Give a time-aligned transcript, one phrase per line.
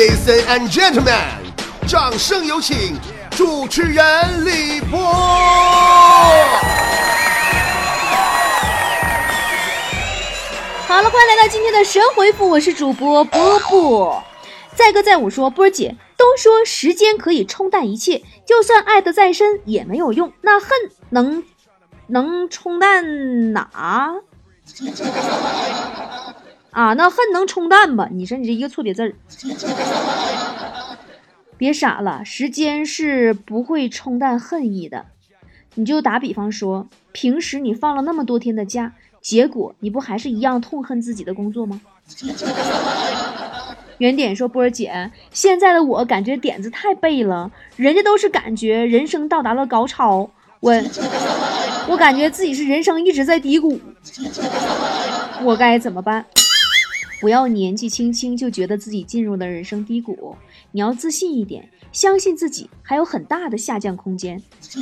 [0.00, 1.12] Ladies and gentlemen，
[1.86, 2.98] 掌声有请
[3.32, 4.98] 主持人李波。
[10.88, 14.22] 好了，欢迎来到今天的神回复，我是主播波波。
[14.74, 20.70] 载歌载舞说，波姐都说时间可以冲淡一切，就算爱得再深也没有用，那恨
[21.10, 21.44] 能
[22.06, 24.14] 能冲淡哪？
[26.70, 28.08] 啊，那恨能冲淡吧？
[28.12, 29.14] 你说你这一个错别字儿，
[31.56, 35.06] 别傻了，时间是不会冲淡恨意的。
[35.74, 41.80] 你就打比方说，平时你放了那么多天的假，结果你不还是一样痛恨自己的工作吗？
[43.98, 50.72] 原点说波儿姐，现在的我感觉点子太背了，人家都是感觉人生到达了高潮，我
[51.88, 53.78] 我感觉自己是人生一直在低谷，
[55.42, 56.24] 我该怎么办？
[57.20, 60.34] 不要年纪轻轻就觉得自己进入了人生低谷，
[60.72, 64.42] 你要自信一点，相信自己还有很大的下降空间。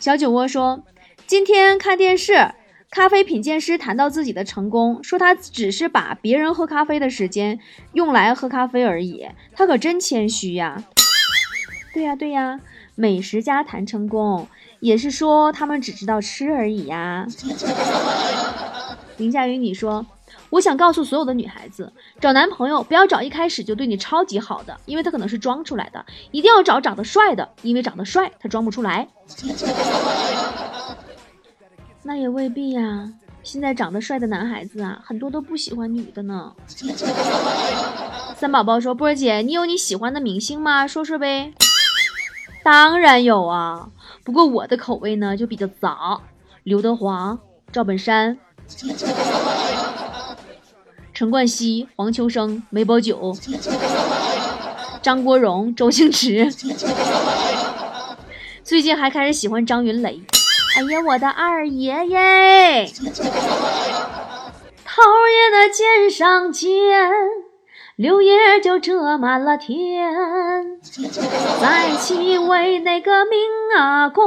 [0.00, 0.82] 小酒窝说，
[1.28, 2.54] 今天看电视，
[2.90, 7.60] 咖啡品鉴师谈到自己的成功，说他只是把别人喝咖啡的时间
[7.92, 10.82] 用来喝咖啡而已，他可真谦虚呀。
[11.94, 12.60] 对呀对呀，
[12.96, 14.48] 美食家谈成功，
[14.80, 17.28] 也是说他们只知道吃而已呀。
[19.16, 20.04] 林夏云，你说。
[20.50, 29.08] 我想告诉所有的女孩子，找男朋友不要找一开始就对你超级好的，因为他可能是装出来的；一定要找长得帅的，因为长得帅他装不出来。
[32.02, 36.52] 那也未必呀，现在长得帅的男孩子啊，很多都不喜欢女的呢。
[38.36, 40.86] 三宝宝说：“波儿姐，你有你喜欢的明星吗？
[40.86, 41.52] 说说呗。”
[42.62, 43.88] 当然有啊，
[44.24, 46.20] 不过我的口味呢就比较杂，
[46.64, 47.38] 刘德华、
[47.72, 48.38] 赵本山。
[51.16, 53.34] 陈冠希、黄秋生、梅葆玖、
[55.00, 56.52] 张国荣、周星驰，
[58.62, 60.20] 最近还开始喜欢张云雷。
[60.76, 62.84] 哎呀，我的二爷爷，
[64.84, 66.70] 桃叶的肩上肩。
[67.96, 70.12] 柳叶就遮满了天，
[71.62, 73.38] 在其位那个名
[73.74, 74.10] 啊？
[74.10, 74.22] 恭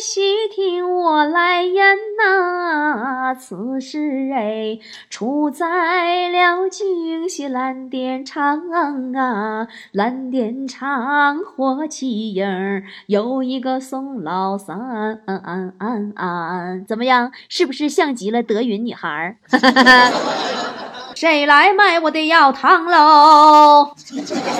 [0.00, 4.78] 喜听我来言呐，此事哎，
[5.10, 8.70] 出在了京西蓝靛厂
[9.14, 15.20] 啊，蓝靛厂火器营有一个宋老三，
[16.88, 17.30] 怎么样？
[17.50, 19.36] 是不是像极了德云女孩？
[19.50, 20.91] 哈哈哈哈
[21.22, 23.94] 谁来买我的药汤喽？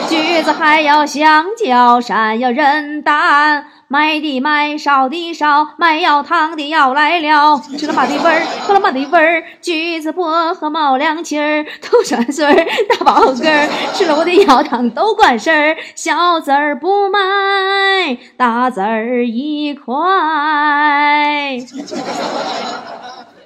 [0.08, 7.60] 橘子还要香蕉，山药人担，买的买，烧的烧，卖药汤的要来了。
[7.76, 15.76] 吃了妈的味儿，喝了妈的味儿，橘子薄荷冒凉气儿，土酸水儿大宝根儿，吃了我的药汤都管事儿。
[15.96, 19.98] 小子儿不买，大子儿一块。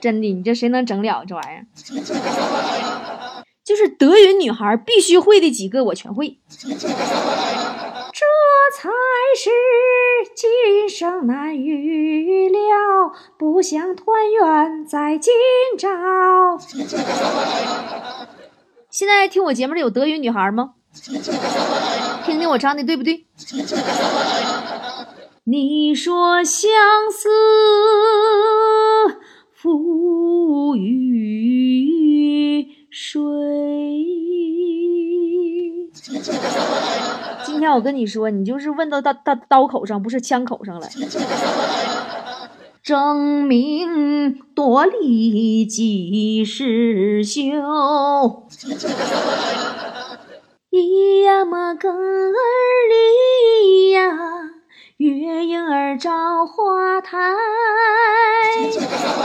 [0.06, 1.66] 真的，你这谁能整了这玩意儿？
[3.66, 6.38] 就是德云女孩必须会的几个，我全会。
[6.48, 6.68] 这
[8.76, 8.88] 才
[9.36, 9.50] 是
[10.36, 12.60] 今生难预料，
[13.36, 15.34] 不想团圆在今
[15.76, 15.88] 朝。
[18.88, 20.74] 现在听我节目的有德云女孩吗？
[22.24, 23.26] 听听我唱的对不对？
[25.42, 26.70] 你说相
[27.10, 27.28] 思。
[37.66, 40.88] 天我跟你说，你就是问到刀刀刀口上，不是枪口上了。
[42.80, 47.42] 争名夺利几时休？
[50.70, 52.32] 咿呀么更儿
[52.88, 54.12] 哩呀，
[54.98, 57.18] 月影儿照花台。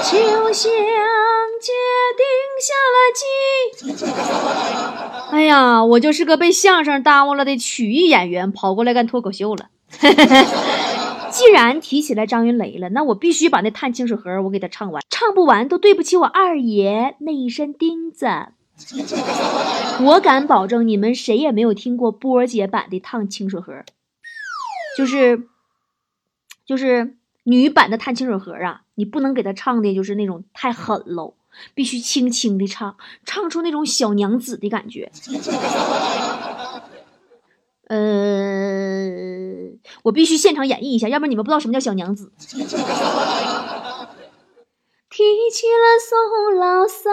[0.04, 0.18] 秋
[0.52, 0.74] 香
[1.62, 1.72] 姐
[2.18, 2.26] 定
[2.60, 3.24] 下了计。
[5.32, 9.70] 哎呀，我就是个被相声耽误了的曲艺演员，跑过来干脱口秀了。
[11.32, 18.28] 既然提起来张云雷了，那我必须把那《探清水河》我给他唱完，唱不完都对不起我二爷那一身钉子。
[20.04, 23.72] 我敢保证，你们谁也没有听过波姐版的《探清水河》，
[24.98, 25.44] 就是
[26.72, 27.18] 就是。
[27.44, 31.34] 女版的《探清水河》啊，你不能给她唱的就是那种太狠喽，
[31.74, 32.96] 必须轻轻的唱，
[33.26, 35.12] 唱出那种小娘子的感觉。
[37.88, 37.98] 呃，
[40.04, 42.32] 我必须现场演绎一下，要不然你们不知道什么叫小娘子。
[45.10, 47.12] 提起了宋老三，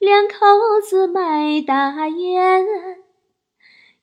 [0.00, 0.34] 两口
[0.82, 2.66] 子卖大烟，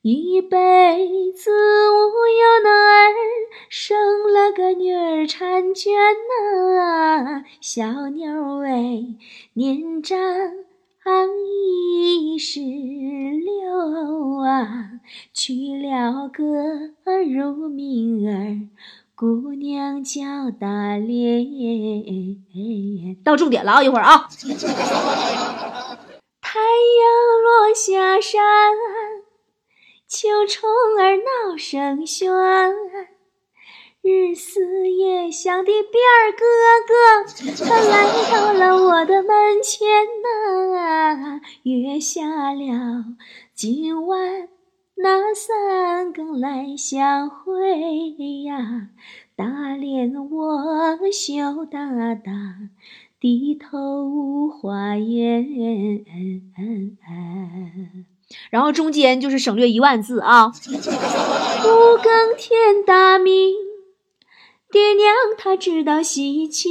[0.06, 3.08] 一辈子无有男儿，
[3.70, 3.96] 生
[4.34, 5.94] 了个女儿婵娟
[6.28, 8.68] 呐，小妞儿
[9.54, 10.20] 年长
[11.46, 15.00] 一十六啊，
[15.32, 16.44] 娶了个
[17.24, 18.60] 乳名儿。
[19.14, 21.46] 姑娘叫大莲，
[23.24, 23.82] 到重点了啊！
[23.82, 24.28] 一会儿啊，
[26.42, 27.08] 太阳
[27.42, 28.42] 落下山，
[30.06, 30.68] 秋虫
[30.98, 32.30] 儿闹声喧，
[34.02, 36.44] 日思夜想的辫儿哥
[36.86, 36.94] 哥，
[37.64, 39.88] 他来到了我的门前
[40.22, 43.16] 呐，约下了
[43.54, 44.48] 今晚。
[44.96, 48.10] 那三更来相会
[48.44, 48.90] 呀，
[49.34, 52.30] 大莲我羞答答，
[53.18, 56.04] 低头无话言。
[58.50, 60.46] 然后中间就是省略一万字啊。
[60.46, 63.54] 五更天大明，
[64.70, 66.68] 爹娘他知道喜气，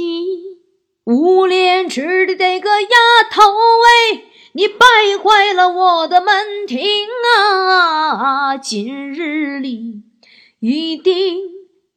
[1.04, 2.88] 五连吃的这个丫
[3.30, 4.24] 头喂。
[4.56, 4.86] 你败
[5.20, 6.78] 坏了我的门庭
[7.40, 8.56] 啊！
[8.56, 10.04] 今日里
[10.60, 11.38] 一定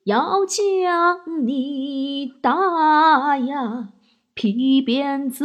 [0.06, 3.90] 要将你打呀！
[4.38, 5.44] 皮鞭子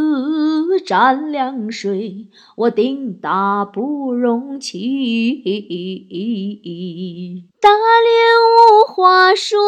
[0.85, 5.43] 蘸凉水，我定打不容情。
[7.59, 8.13] 大莲
[8.53, 9.59] 无话说，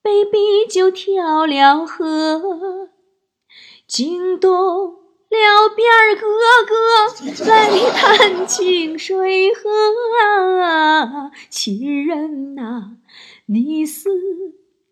[0.00, 0.38] 被逼
[0.70, 2.88] 就跳了河，
[3.88, 4.94] 惊动。
[5.28, 6.26] 了边儿哥
[6.66, 6.72] 哥
[7.50, 9.60] 来探清水河，
[11.50, 12.96] 亲人呐，
[13.46, 14.08] 你死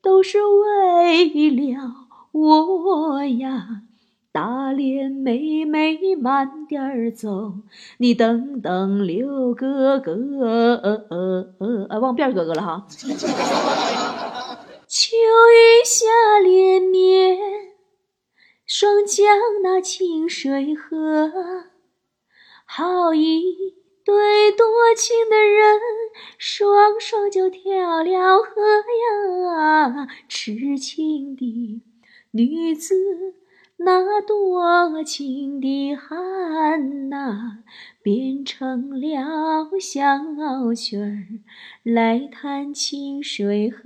[0.03, 2.06] 都是为了
[2.37, 3.83] 我呀！
[4.31, 7.55] 大莲妹妹慢点儿走，
[7.97, 10.13] 你等等六哥哥，
[10.83, 11.55] 呃呃
[11.89, 12.87] 呃，忘辫哥哥了哈。
[14.87, 17.39] 秋雨下连绵。
[18.67, 19.25] 双江
[19.63, 21.33] 那清水河，
[22.67, 23.75] 好一
[24.05, 25.81] 对多情的人，
[26.37, 28.63] 双双就跳了河
[29.55, 30.09] 呀！
[30.29, 31.83] 痴情的
[32.37, 32.95] 女子。
[33.79, 37.59] 那多情的汉呐，
[38.03, 40.19] 变成了小
[40.75, 41.27] 曲儿
[41.83, 43.83] 来弹清水河，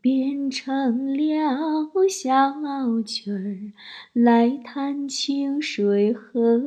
[0.00, 2.54] 变成了小
[3.06, 3.58] 曲儿
[4.14, 6.58] 来弹清水河。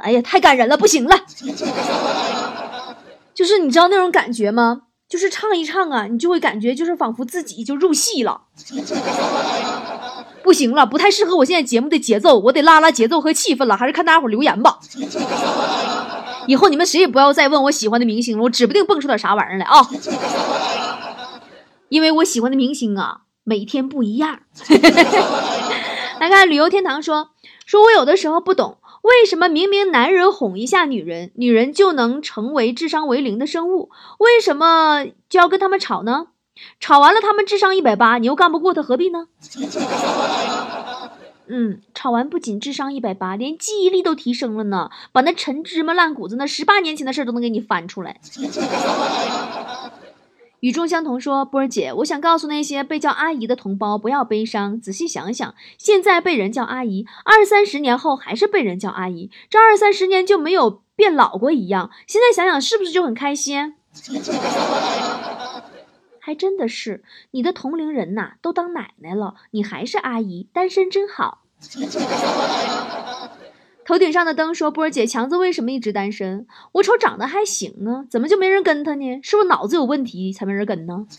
[0.00, 1.14] 哎呀，太感人了，不行了，
[3.32, 4.82] 就是你知道那种感觉吗？
[5.08, 8.42] 就是唱一唱啊，你就会感觉就是仿佛自己就入戏了。
[10.42, 13.76] 不行了，不太适合我现在节目的节奏，我得拉拉节奏和气氛了。
[13.76, 14.78] 还是看大家伙留言吧。
[16.46, 19.88] 以后你们谁也不要再问我喜欢的明星了，我指不定蹦出点啥玩意儿来啊。
[21.88, 24.40] 因为我喜欢的明星啊，每天不一样。
[26.18, 27.30] 来看旅游天堂说，
[27.64, 28.78] 说我有的时候不懂。
[29.06, 33.88] 为什么明明男人哄一下女人，女人就能成为智商为零的生物？
[34.18, 36.26] 为什么就要跟他们吵呢？
[36.80, 39.28] 吵完了，他们智商一百八，你又干不过他，何必呢？
[41.48, 48.20] 嗯，吵完不仅智商一百八，连记忆力都提升了呢，把那陈芝麻烂谷子、那十八年前的事都能给你翻出来。
[50.66, 61.92] 与众相同说，波儿姐，我想告诉那些被叫阿姨的同胞，不要悲伤，仔细想想，现在被人叫阿姨，二三十年后还是被人叫阿姨，这二三十年就没有变老过一样。
[62.08, 63.76] 现在想想，是不是就很开心？
[66.18, 71.42] 还真的是，你的同龄人呐，都当奶奶了，你还是阿姨，单身真好。
[73.86, 76.48] 头顶上的灯说：“波儿姐，强子为什么一直单身？
[76.72, 79.20] 我瞅长得还行啊，怎么就没人跟他呢？
[79.22, 81.06] 是不是脑子有问题才没人跟呢？”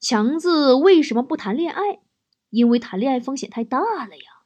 [0.00, 2.00] 强子为什么不谈恋爱？
[2.48, 4.40] 因为谈恋爱风险太大了呀，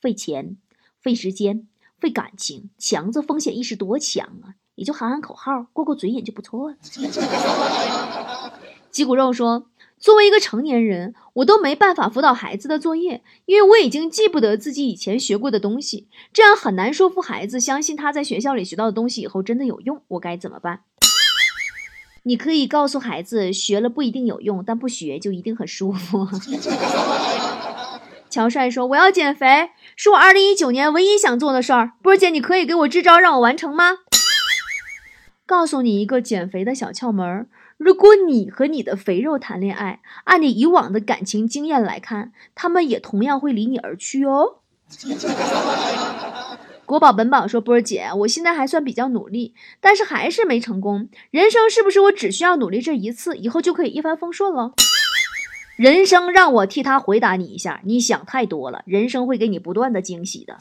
[0.00, 0.56] 费钱、
[0.98, 1.68] 费时间、
[1.98, 2.70] 费感情。
[2.78, 6.76] 强子风险意识多强啊，也就喊喊口号、过过嘴瘾就不错了。
[8.90, 9.66] 鸡骨肉说。
[10.00, 20.00] 作为一个成年人，我都没办法辅导孩子的作业，因为我已经记不得自己以前学过的东西，这样很难说服孩子相信他在学校里学到的东西以后真的有用。
[20.08, 20.80] 我该怎么办？
[22.22, 26.26] 你可以告诉孩子，学了不一定有用，但不学就一定很舒服。
[28.30, 31.92] 乔帅说：“我要减肥，是我二零一九年唯一想做的事儿。
[32.00, 33.98] 波姐，你可以给我支招让我完成吗？
[35.44, 37.48] 告诉你一个减肥的小窍门儿。”
[37.80, 44.56] 如果你和你的肥肉谈恋爱，按你以往的感情经验来看，他们也同样会离你而去哦。
[46.84, 51.08] 国宝本宝说：“波儿姐，我现在还算比较努力，但是还是没成功。
[51.30, 54.74] 人生是不是我只需要努力这一次，以后就可以一帆风顺了？”
[55.78, 58.82] 人生让我替他回答你一下，你想太多了。
[58.84, 60.58] 人生会给你不断的惊喜的。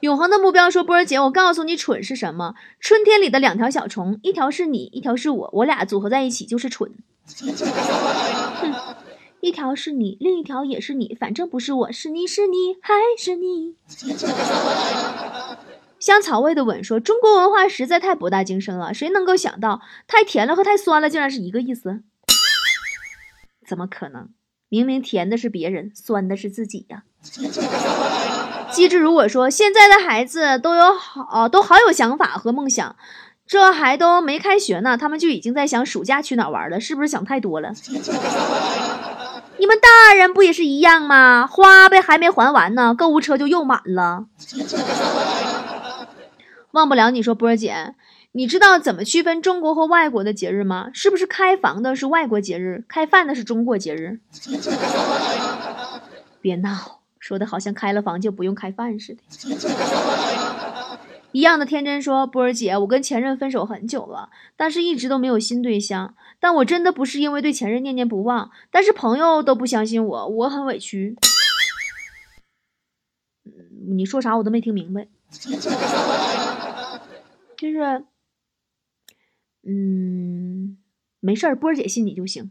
[0.00, 2.54] 永恒的目标说：“波儿姐，我告诉你，蠢是什么？
[2.80, 6.90] 春天里的两条小虫，一条是你，一条是我，我俩组合在一起就是蠢。
[7.36, 8.74] 哼，
[9.40, 13.74] 一条是你，另一条也是你，反正不是我，是你是你还是你？”
[15.98, 22.00] 香草味的吻说：“中国文化实在太博大精深了，谁能够想到太甜了和太酸了竟然是一个意思？
[23.66, 24.30] 怎么可能？
[24.70, 27.02] 明明甜的是别人，酸的是自己呀！”
[28.72, 32.96] 机智如我说：“现在的孩子都有好，都好有想法和梦想，
[33.46, 37.72] 这还都没开学呢，他们就已经在想暑假去哪玩了，是不是想太多了？
[39.58, 41.46] 你们大人不也是一样吗？
[41.46, 44.26] 花呗还没还完呢，购物车就又满了。
[46.70, 47.94] 忘不了你说波儿姐，
[48.32, 50.88] 你知道怎么区分中国和外国的节日吗？
[50.94, 54.20] 是不是开房的是外国节日，开饭的是中国节日？
[56.40, 59.20] 别闹。”说的好像开了房就不用开饭似的，
[61.32, 66.16] 一样的天真说波儿姐，我跟前任分手很久了，但是一直都没有新对象。
[66.40, 71.14] 但我真的不是因为对前任念念不忘，但是朋友都不相信我，我很委屈。
[73.92, 75.06] 你说啥我都没听明白，
[77.58, 78.04] 就是，
[79.66, 80.78] 嗯，
[81.20, 82.50] 没事儿，波儿姐信你就行。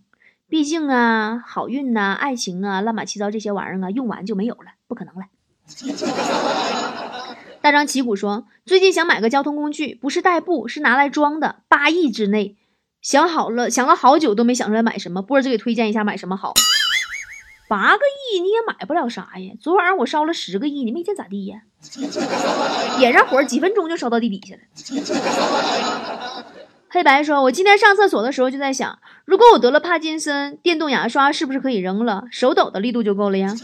[0.50, 5.26] 毕竟啊，好运呐，爱情啊，乱码七糟这些玩意儿啊，用完就没有了，不可能了。
[7.62, 12.58] 大张旗鼓说，最近想买个交通工具，不是代步，是拿来装的，八亿之内。
[13.02, 16.54] 想好了，想了好久都没想出来买什么，波儿就给推荐一下买什么好。
[17.70, 19.54] 八个亿你也买不了啥呀？
[19.62, 21.62] 昨晚上我烧了十个亿，你没见咋地呀？
[22.98, 24.62] 点上火几分钟就烧到地底下了。
[26.92, 32.24] 黑白说：“我今天上厕所的时候就在想，如果我得了帕金森，电动牙刷是不是可以扔了？
[32.32, 33.54] 手抖的力度就够了呀。”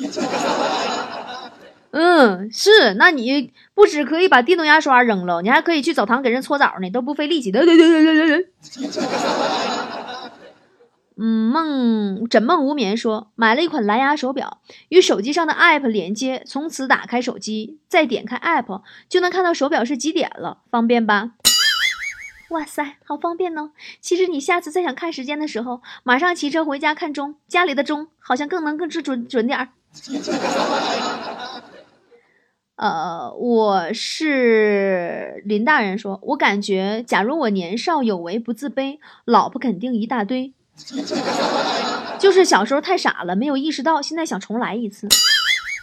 [1.90, 2.94] 嗯，是。
[2.96, 7.52] 那你不止可以把电动牙刷扔了，你还可以去澡堂给人搓澡呢，都不费力气。
[7.52, 8.48] 对对对对对对。
[11.18, 21.32] 嗯，梦枕梦无眠说买了一款蓝牙手表，与手机上的 app 连接，从此打开手机，再点开 app 就能看到手表是几点了，方便吧？
[22.56, 23.72] 哇塞，好方便哦！
[24.00, 29.68] 其实你下次再想看时间的时候，马上骑车回家看钟，家里的钟好像更能更准准点儿。
[32.78, 40.54] 呃，我是林大人说，我感觉，假如我年少有为不自卑，老婆肯定一大堆。
[42.18, 45.10] 就是小时候太傻了，没有意识到，现在想重来一次。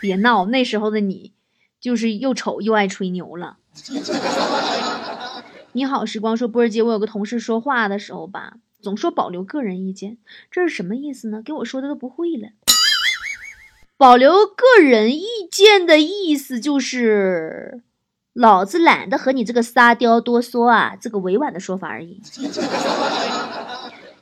[0.00, 1.32] 别闹，那时候的你，
[1.78, 3.58] 就是又丑又爱吹牛了。
[5.74, 10.18] 你好，时光说波儿姐，我有个同事说话的时候吧，总说保留个人意见，
[10.50, 11.40] 这是什么意思呢？
[11.42, 12.50] 给我说的都不会了。
[13.96, 17.80] 保留个人意见的意思就是，
[18.34, 22.20] 老子懒得和你这个沙雕多说啊，这个委婉的说法而已。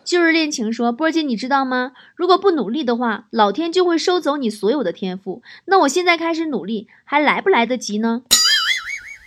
[0.04, 1.92] 就是恋情说波儿姐，你知道吗？
[2.14, 5.42] 如果不努力的话，老天就会收走你所有的天赋。
[5.64, 8.23] 那我现在开始努力，还来不来得及呢？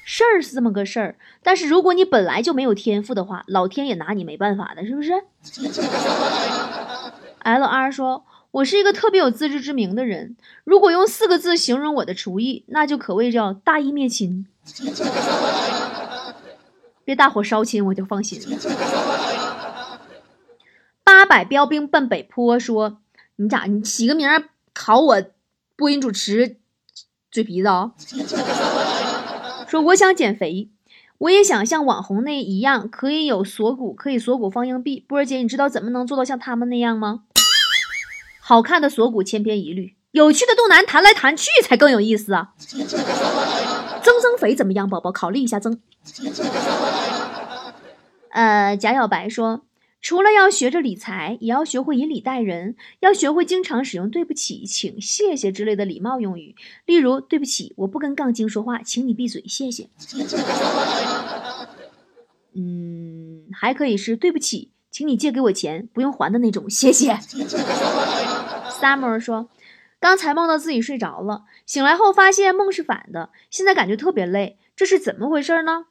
[0.05, 5.13] 事儿是这么个事儿，但是如果你本来就没有天赋的话，老天也拿你没办法的，是不是？
[7.39, 14.45] L R 说：“我是一个特别有自知之明的人，如果用四个字形容我的厨艺，那就可谓叫大义灭亲。
[17.05, 18.57] 别大火烧亲，我就放心了。”
[21.03, 22.99] 八百标兵奔北坡说
[23.37, 23.65] ：“你咋？
[23.65, 24.29] 你起个名
[24.73, 25.21] 考我
[25.75, 26.57] 播音主持
[27.29, 27.91] 嘴皮子啊？”
[29.73, 30.69] 说我想减肥，
[31.17, 35.03] 我也想像网红那一样，可以有锁骨，可以锁骨放硬币。
[35.07, 37.21] 波儿姐，你知道怎么能做到像他们那样吗？
[38.39, 42.53] 好看的锁骨千篇一律，有趣的肚腩弹来弹去才更有意思啊！
[42.67, 45.11] 增增肥怎么样，宝宝？
[45.11, 45.79] 考虑一下增。
[48.29, 49.63] 呃，贾小白说。
[50.03, 56.57] 除了要学着理财，也要学会以礼待人，要学会经常使用“对不起”“请”“谢谢”之类的礼貌用语。
[56.85, 59.89] 例如，“对不起，我不跟杠精说话，请你闭嘴，谢谢。
[62.53, 67.13] ”嗯，还可以是“对不起，请你借给我钱，不用还的那种，谢谢。
[68.81, 69.49] ”Summer 说
[70.01, 75.85] ：“刚才梦到自己睡着了，醒来后发现梦是反的，现在感觉特别累，这是怎么回事呢？”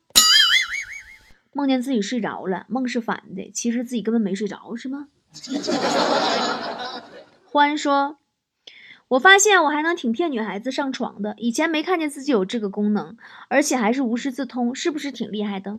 [1.52, 5.08] 梦见自己睡着了，梦是反的，其实自己根本没睡着，是吗？
[7.44, 8.18] 欢说
[9.08, 13.16] ：“我发现我还能挺骗女孩子上床的，以前没看见自己有这个功能，
[13.48, 15.76] 而且还是无师自通，是不是挺厉害的？”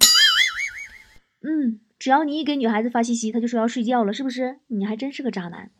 [1.41, 4.59] 嗯，只要你一给女孩子发信息，她就说要睡觉了，是不是？
[4.67, 5.71] 你还真是个渣男。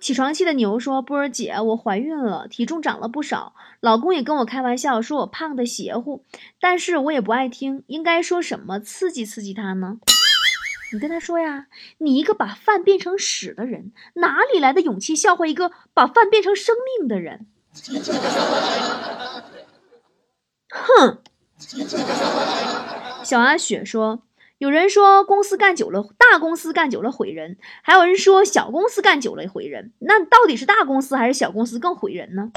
[0.00, 6.24] 起床气的牛说：“波儿姐，我怀孕了，体重长了不少，老公也跟我开玩笑说我胖的邪乎，
[6.58, 9.98] 但是我也不爱听，应该说什么刺激刺激他呢？
[10.92, 11.66] 你跟他说呀，
[11.98, 17.46] 你一个把饭变成屎的人，哪里来的勇气笑话一个把饭变成生命的人？
[20.70, 21.18] 哼！”
[23.22, 24.22] 小阿雪说。
[24.60, 29.94] 有人说公司干久了，大公司干久了毁人；还有人说小公司干久了毁人。
[30.00, 32.50] 那到底是大公司还是小公司更毁人呢？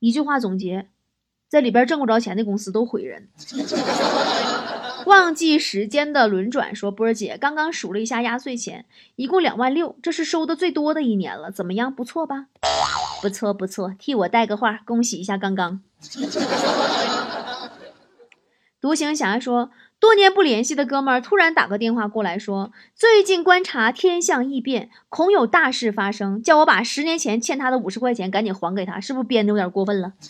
[0.00, 0.88] 一句话总结，
[1.48, 3.28] 在里边挣不着钱的公司都毁人。
[5.06, 11.94] 忘记时间的轮转说：“波儿姐，刚刚数了一下压岁钱，一共两万六，这是收的最多的一年了，怎么样？
[11.94, 12.46] 不错吧？
[13.22, 15.80] 不错不错，替我带个话，恭喜一下刚刚。
[18.82, 19.70] ”独行侠说。
[20.02, 30.12] 多年不联系的哥们儿突然打个电话过来，说最近观察天象异变，恐有大事发生，叫我把十年前欠他的五十块钱赶紧还给他，是不是编的有点过分了？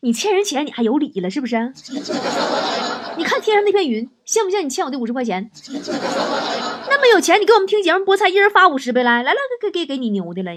[0.00, 1.74] 你欠人钱，你还有理了是不是？
[3.18, 5.50] 你看天上那片云，像不像你欠我的五十块钱？
[6.88, 10.50] 那么有钱，你给我们听节目菠菜，一人发五十呗，来来来，给给给你牛的了。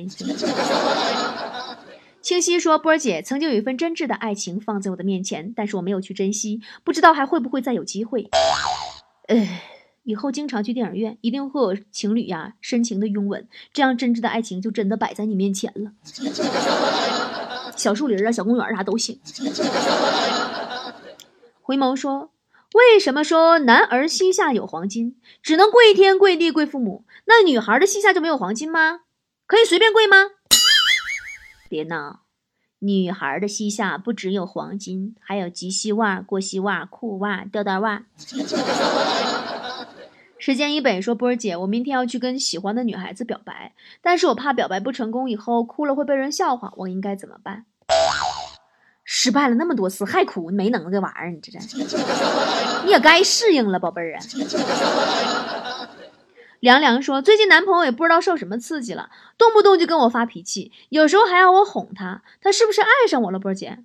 [2.25, 8.27] 清晰说：“波儿姐曾经有一份真挚的爱情放在我的面前，但是我没有去珍惜，不知道还会不会再有机会。
[9.27, 9.48] 呃，
[10.01, 15.91] 以后经常去电影院，一定会有情侣呀深情的拥吻，这样真挚的爱情就真的摆在你面前了。
[17.77, 19.20] 小树林啊，小公园啥都行。”
[21.62, 22.32] 回眸说
[22.74, 27.05] ：“为什么说男儿膝下有黄金，只能跪天跪地跪父母？
[27.25, 29.01] 那女孩的膝下就没有黄金吗？
[29.46, 30.31] 可以随便跪吗？”
[31.70, 32.22] 别闹，
[32.80, 38.04] 女孩的膝下不只有黄金，还有及膝袜、过膝袜、裤袜、吊带袜。
[40.38, 47.66] 时间一北说：“波儿姐，我明天要去跟喜欢的女孩子表白，但是我怕表白不成功，以后哭了会被人笑话，我应该怎么办？”
[49.08, 51.60] 失败了那么多次还哭，没能这玩意儿，你这这，
[52.86, 54.22] 你也该适应了，宝贝儿啊。
[56.59, 62.24] 凉凉说：“最近男朋友也不知道受什么刺激了，动不动就跟我发脾气，有时候还要我哄他。
[62.41, 63.77] 他是不是爱上我了，波姐？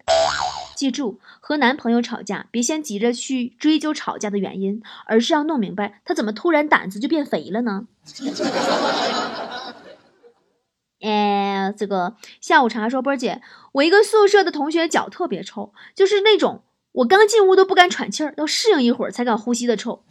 [0.75, 7.87] 记住，和男朋友吵架，别先急着去追究吵架的原因，而是要弄明白他怎么突然胆子就变肥了呢？”
[11.03, 20.03] 哎，这个下午茶说：“波姐，我一个宿舍的同学脚特别臭，就是那种。”我刚进屋都不敢喘气儿，要适应一会儿才敢呼吸的臭。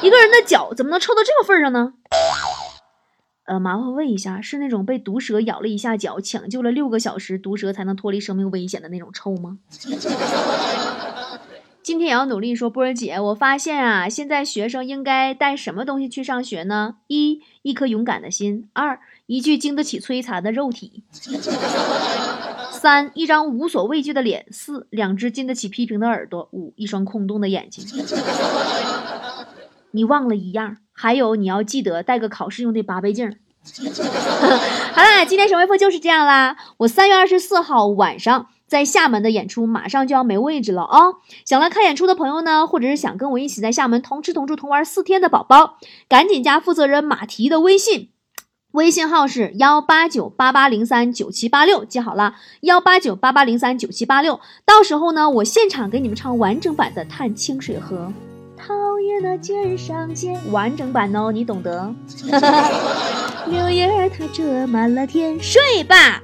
[0.00, 1.94] 一个人的脚怎么能臭到这个份上呢？
[3.46, 9.58] 呃，麻烦问一下，是那种被毒蛇咬了一下脚，抢救了六个小时，毒蛇才能脱离生命危险的那种臭吗？
[11.82, 16.96] 今天也要努力说，波儿姐，我发现啊，现在学生应该带什么东西去上学呢？
[17.08, 21.02] 一，一颗勇敢的心；二，一具经得起摧残的肉体。
[22.80, 27.84] 三一张无所畏惧的脸，四两只经得起批评的耳朵，五一双空洞的眼睛。
[29.90, 33.36] 你忘了一样，还有你要记得带个考试用的八倍镜。
[34.94, 36.56] 好啦，今天神回复就是这样啦。
[36.78, 40.98] 我三月二十四号晚上在厦门的演出马上就要没位置了啊！
[41.44, 45.76] 想来看演出的朋友呢，或者是想跟我一起在厦门同吃同住同玩四天的宝宝，
[46.08, 48.08] 赶紧加负责人马蹄的微信。
[48.72, 54.38] 微信号是幺八九八八零三九七八六，记好了，幺八九八八零三九七八六。
[54.64, 58.12] 到时候呢，我现场给你们唱完整版的《探清水河》，
[58.56, 61.92] 桃叶那尖上尖，完整版哦，你懂得。
[63.46, 66.22] 柳叶儿它遮满了天，睡吧。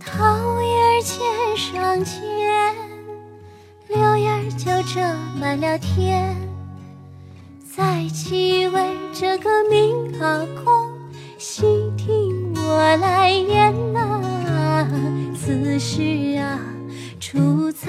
[0.00, 1.20] 桃叶尖
[1.54, 2.74] 上尖，
[3.88, 5.00] 柳叶儿就遮
[5.38, 6.47] 满了天。
[7.78, 10.90] 在其为这个名啊空，
[11.38, 11.62] 细
[11.96, 14.84] 听我来言呐。
[15.32, 16.02] 此事
[16.40, 16.58] 啊，
[17.20, 17.88] 出在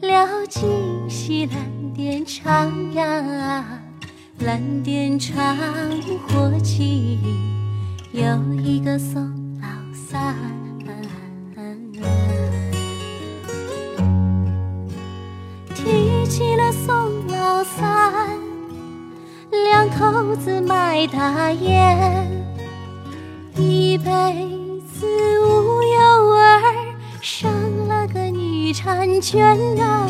[0.00, 0.62] 了金
[1.06, 1.58] 西蓝
[1.94, 3.82] 靛厂呀。
[4.38, 5.54] 蓝靛厂
[6.26, 7.18] 火起，
[8.10, 9.30] 有一个宋
[19.74, 22.30] 两口子卖大烟，
[23.56, 24.06] 一辈
[24.94, 25.04] 子
[25.40, 26.62] 无忧儿，
[27.20, 27.50] 生
[27.88, 29.44] 了个女婵娟
[29.82, 30.08] 啊。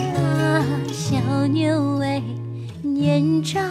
[0.92, 2.22] 小妞哎，
[2.82, 3.62] 年长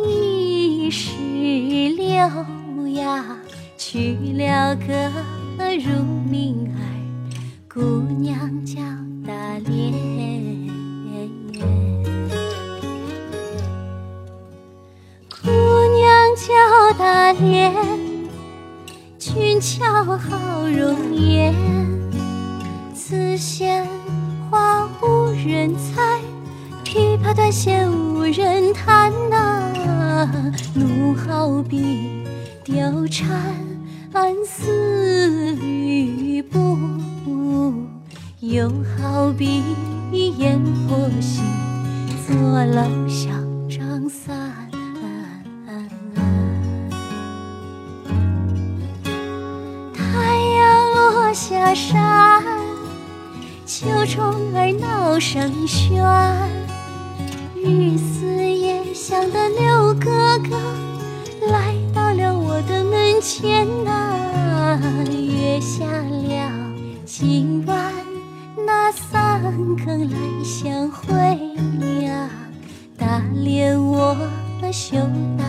[0.00, 1.10] 一十
[1.96, 2.14] 六
[2.94, 3.36] 呀，
[3.76, 6.78] 娶了个乳名儿，
[7.68, 7.80] 姑
[8.20, 8.80] 娘叫
[9.26, 10.57] 大莲。
[16.38, 17.74] 娘叫大莲，
[19.18, 21.52] 俊俏好容颜，
[22.94, 23.84] 丝线
[24.48, 26.20] 花无人采，
[26.84, 29.72] 琵琶断弦无人弹呐、
[30.74, 32.24] 怒好比
[32.64, 33.26] 貂蝉
[34.46, 36.78] 思吕布，
[38.38, 39.64] 又好比
[40.38, 41.42] 阎婆惜
[42.26, 43.37] 坐楼上
[51.74, 52.42] 山，
[53.66, 56.02] 秋虫儿闹声喧，
[57.56, 60.56] 日思夜想的六哥哥
[61.50, 64.78] 来到了我的门前呐、
[65.10, 66.50] 约下了
[67.04, 67.92] 今晚
[68.66, 69.42] 那三
[69.84, 71.14] 更来相会
[72.04, 72.28] 呀，
[72.96, 74.16] 打脸我
[74.72, 74.96] 羞
[75.38, 75.44] 答，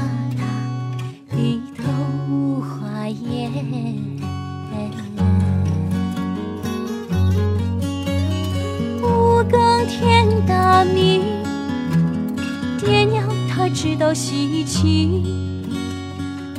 [13.82, 15.24] 知道喜庆，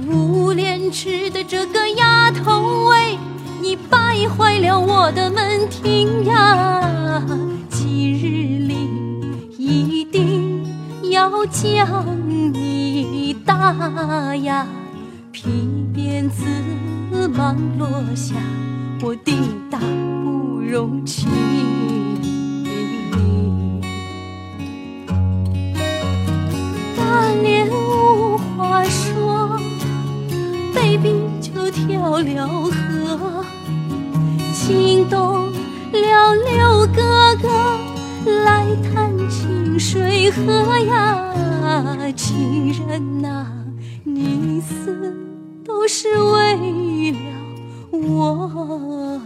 [0.09, 3.19] 无廉耻的这个丫头喂，
[3.61, 7.23] 你败坏了我的门庭呀！
[7.69, 8.89] 今日里
[9.59, 10.65] 一定
[11.11, 12.17] 要将
[12.55, 14.67] 你打呀！
[15.31, 15.51] 皮
[15.93, 16.43] 鞭子
[17.29, 18.35] 忙落下，
[19.03, 19.37] 我定
[19.71, 21.29] 打不容情。
[30.91, 33.45] 被逼就跳了河，
[34.53, 35.53] 惊动
[35.93, 37.49] 了六哥哥
[38.45, 41.33] 来探清水河呀，
[42.17, 43.47] 情人呐、
[44.03, 45.15] 你死
[45.65, 47.19] 都是为了
[47.93, 49.21] 我。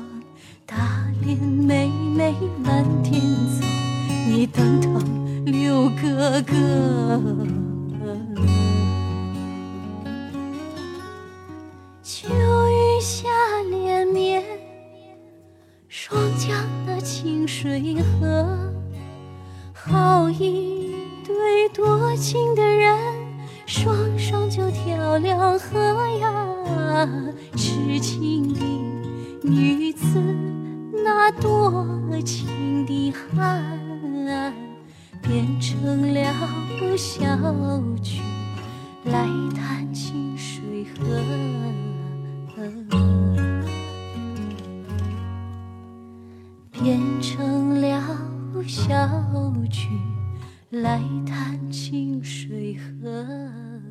[0.67, 0.77] 大
[1.23, 3.23] 脸妹妹满天
[3.59, 3.67] 走，
[4.29, 7.64] 你等等六哥哥。
[13.25, 13.31] 下
[13.71, 14.45] 连绵，
[15.89, 16.55] 双江
[16.87, 18.71] 的清水河，
[19.73, 22.95] 好一对多情的人，
[23.65, 27.09] 双双就跳了河呀。
[27.57, 28.61] 痴情的
[29.43, 30.05] 女子，
[31.03, 31.87] 那多
[32.27, 33.79] 情的汉
[35.23, 36.35] 变成了
[36.95, 37.25] 小
[38.03, 38.21] 曲
[39.05, 41.07] 来探清水河，
[46.71, 48.01] 变成了
[48.67, 48.95] 小
[49.71, 49.89] 曲
[50.71, 53.84] 来探清水河。